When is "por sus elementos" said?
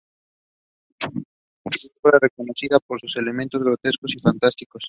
2.79-3.61